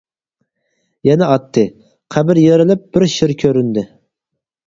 [1.07, 1.65] يەنە ئاتتى،
[2.15, 3.85] قەبرە يېرىلىپ بىر شىر كۆرۈندى.